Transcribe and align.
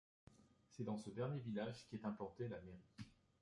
C'est 0.71 0.83
dans 0.83 0.97
ce 0.97 1.11
dernier 1.11 1.39
village 1.41 1.85
qu'est 1.91 2.03
implantée 2.07 2.47
la 2.47 2.59
mairie. 2.61 3.05